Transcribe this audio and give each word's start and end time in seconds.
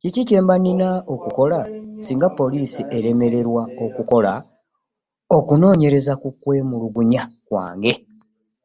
Kiki 0.00 0.22
kyemba 0.28 0.54
nina 0.64 0.88
okukola 1.14 1.58
singa 2.04 2.28
poliisi 2.38 2.82
eremererwa 2.96 3.62
okukola 3.84 4.32
okunonyeereza 5.36 6.12
ku 6.22 6.28
kwemulugunya 6.40 7.22
kwange. 7.46 7.92